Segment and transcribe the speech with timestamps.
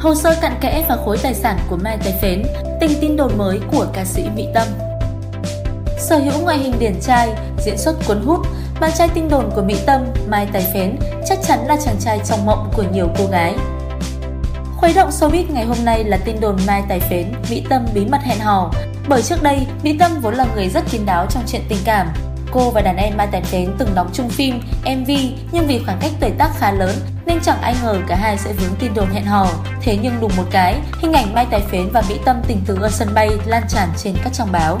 [0.00, 2.42] hồ sơ cặn kẽ và khối tài sản của Mai Tài Phến,
[2.80, 4.68] tình tin đồn mới của ca sĩ Mỹ Tâm.
[5.98, 7.28] Sở hữu ngoại hình điển trai,
[7.64, 8.46] diễn xuất cuốn hút,
[8.80, 10.96] bạn trai tin đồn của Mỹ Tâm, Mai Tài Phến
[11.26, 13.54] chắc chắn là chàng trai trong mộng của nhiều cô gái.
[14.76, 18.06] Khuấy động showbiz ngày hôm nay là tin đồn Mai Tài Phến, Mỹ Tâm bí
[18.06, 18.72] mật hẹn hò.
[19.08, 22.08] Bởi trước đây, Mỹ Tâm vốn là người rất kín đáo trong chuyện tình cảm.
[22.52, 25.10] Cô và đàn em Mai Tài Đến từng đóng chung phim, MV
[25.52, 28.52] nhưng vì khoảng cách tuổi tác khá lớn nên chẳng ai ngờ cả hai sẽ
[28.52, 29.46] vướng tin đồn hẹn hò.
[29.82, 32.78] Thế nhưng đùng một cái, hình ảnh Mai Tài Phến và Mỹ Tâm tình tứ
[32.80, 34.78] ở sân bay lan tràn trên các trang báo.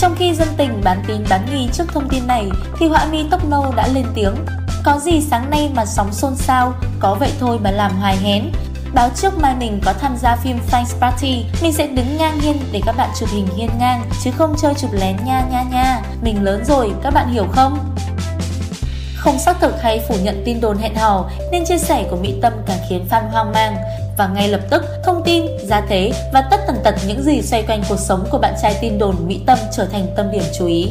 [0.00, 2.48] Trong khi dân tình bán tin bán nghi trước thông tin này
[2.78, 4.34] thì họa mi tóc nâu đã lên tiếng
[4.84, 8.52] Có gì sáng nay mà sóng xôn xao, có vậy thôi mà làm hoài hén
[8.94, 12.56] Báo trước mai mình có tham gia phim Thanks Party Mình sẽ đứng ngang hiên
[12.72, 15.79] để các bạn chụp hình hiên ngang Chứ không chơi chụp lén nha nha nha
[16.22, 17.78] mình lớn rồi, các bạn hiểu không?
[19.16, 22.34] Không xác thực hay phủ nhận tin đồn hẹn hò nên chia sẻ của Mỹ
[22.42, 23.76] Tâm càng khiến fan hoang mang
[24.16, 27.62] và ngay lập tức thông tin, giá thế và tất tần tật những gì xoay
[27.62, 30.66] quanh cuộc sống của bạn trai tin đồn Mỹ Tâm trở thành tâm điểm chú
[30.66, 30.88] ý.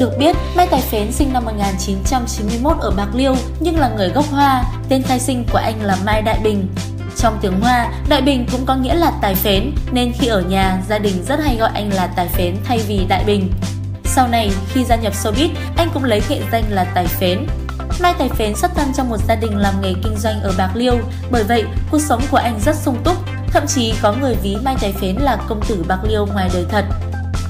[0.00, 4.24] Được biết, Mai Tài Phến sinh năm 1991 ở Bạc Liêu nhưng là người gốc
[4.30, 6.68] Hoa, tên khai sinh của anh là Mai Đại Bình.
[7.16, 10.82] Trong tiếng Hoa, Đại Bình cũng có nghĩa là Tài Phến nên khi ở nhà,
[10.88, 13.50] gia đình rất hay gọi anh là Tài Phến thay vì Đại Bình.
[14.14, 17.46] Sau này, khi gia nhập showbiz, anh cũng lấy nghệ danh là Tài Phến.
[18.00, 20.70] Mai Tài Phến xuất thân trong một gia đình làm nghề kinh doanh ở Bạc
[20.74, 20.98] Liêu,
[21.30, 23.16] bởi vậy cuộc sống của anh rất sung túc.
[23.52, 26.64] Thậm chí có người ví Mai Tài Phến là công tử Bạc Liêu ngoài đời
[26.68, 26.84] thật.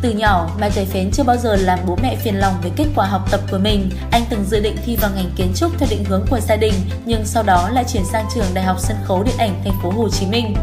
[0.02, 2.86] Từ nhỏ, Mai Tài Phến chưa bao giờ làm bố mẹ phiền lòng với kết
[2.94, 3.90] quả học tập của mình.
[4.10, 6.74] Anh từng dự định thi vào ngành kiến trúc theo định hướng của gia đình,
[7.04, 9.90] nhưng sau đó lại chuyển sang trường Đại học Sân khấu Điện ảnh Thành phố
[9.90, 10.54] Hồ Chí Minh.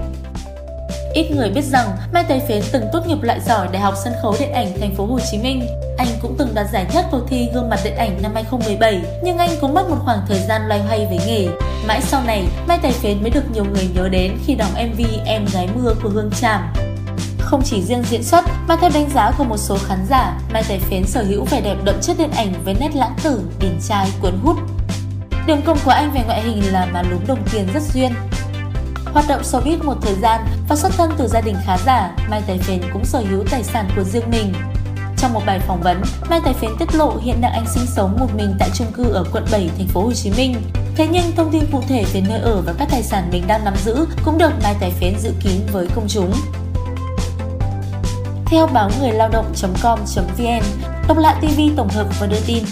[1.14, 4.14] Ít người biết rằng Mai Tài Phến từng tốt nghiệp loại giỏi Đại học Sân
[4.22, 5.68] khấu Điện ảnh Thành phố Hồ Chí Minh.
[5.98, 9.38] Anh cũng từng đoạt giải nhất cuộc thi gương mặt điện ảnh năm 2017, nhưng
[9.38, 11.48] anh cũng mất một khoảng thời gian loay hoay với nghề.
[11.88, 15.02] Mãi sau này, Mai Tài Phến mới được nhiều người nhớ đến khi đóng MV
[15.26, 16.74] Em gái mưa của Hương Tràm.
[17.40, 20.64] Không chỉ riêng diễn xuất, mà theo đánh giá của một số khán giả, Mai
[20.68, 23.80] Tài Phến sở hữu vẻ đẹp đậm chất điện ảnh với nét lãng tử, điển
[23.88, 24.58] trai, cuốn hút.
[25.48, 28.12] Điểm công của anh về ngoại hình là má lúm đồng tiền rất duyên,
[29.14, 32.42] Hoạt động showbiz một thời gian và xuất thân từ gia đình khá giả, Mai
[32.48, 34.54] Tài Phến cũng sở hữu tài sản của riêng mình.
[35.18, 38.18] Trong một bài phỏng vấn, Mai Tài Phến tiết lộ hiện đang anh sinh sống
[38.20, 40.56] một mình tại chung cư ở quận 7, thành phố Hồ Chí Minh.
[40.96, 43.66] Thế nhưng thông tin cụ thể về nơi ở và các tài sản mình đang
[43.66, 46.34] nắm giữ cũng được Mai Tài Phến giữ kín với công chúng.
[48.46, 50.64] Theo báo người lao động.com.vn,
[51.08, 52.64] Độc lạ TV tổng hợp và đưa tin,